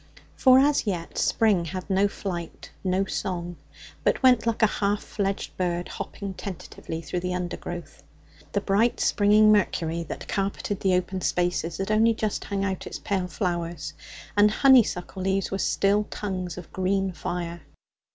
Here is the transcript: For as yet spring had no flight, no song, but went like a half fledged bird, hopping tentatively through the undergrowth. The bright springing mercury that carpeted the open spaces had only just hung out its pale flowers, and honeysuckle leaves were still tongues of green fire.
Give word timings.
For 0.35 0.57
as 0.57 0.87
yet 0.87 1.19
spring 1.19 1.65
had 1.65 1.87
no 1.87 2.07
flight, 2.07 2.71
no 2.83 3.05
song, 3.05 3.57
but 4.03 4.23
went 4.23 4.47
like 4.47 4.63
a 4.63 4.77
half 4.81 5.03
fledged 5.03 5.55
bird, 5.57 5.87
hopping 5.89 6.33
tentatively 6.33 7.01
through 7.03 7.19
the 7.19 7.35
undergrowth. 7.35 8.01
The 8.53 8.61
bright 8.61 8.99
springing 8.99 9.51
mercury 9.51 10.01
that 10.05 10.27
carpeted 10.27 10.79
the 10.79 10.95
open 10.95 11.21
spaces 11.21 11.77
had 11.77 11.91
only 11.91 12.15
just 12.15 12.45
hung 12.45 12.65
out 12.65 12.87
its 12.87 12.97
pale 12.97 13.27
flowers, 13.27 13.93
and 14.35 14.49
honeysuckle 14.49 15.21
leaves 15.21 15.51
were 15.51 15.59
still 15.59 16.05
tongues 16.05 16.57
of 16.57 16.73
green 16.73 17.11
fire. 17.13 17.61